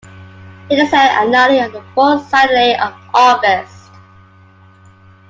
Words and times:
It 0.71 0.79
is 0.79 0.89
held 0.89 1.11
annually 1.11 1.61
on 1.61 1.71
the 1.73 1.83
fourth 1.93 2.27
Saturday 2.27 2.75
of 2.75 2.91
August. 3.13 3.91